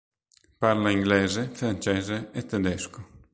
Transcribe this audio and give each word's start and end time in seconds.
Parla 0.59 0.89
inglese, 0.97 1.43
francese 1.59 2.17
e 2.31 2.41
tedesco. 2.51 2.99